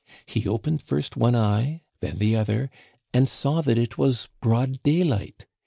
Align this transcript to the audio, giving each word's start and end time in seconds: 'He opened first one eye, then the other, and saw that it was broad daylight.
'He 0.25 0.47
opened 0.47 0.81
first 0.81 1.15
one 1.15 1.35
eye, 1.35 1.83
then 1.99 2.17
the 2.17 2.35
other, 2.35 2.71
and 3.13 3.29
saw 3.29 3.61
that 3.61 3.77
it 3.77 3.99
was 3.99 4.29
broad 4.41 4.81
daylight. 4.81 5.45